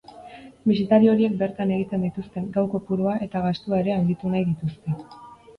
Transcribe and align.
Bisitari 0.69 1.09
horiek 1.11 1.35
bertan 1.41 1.73
egiten 1.75 2.07
dituzten 2.07 2.47
gau 2.57 2.63
kopurua 2.73 3.13
eta 3.27 3.43
gastua 3.45 3.83
ere 3.85 3.97
handitu 3.99 4.33
nahi 4.35 4.49
dituzte. 4.51 4.99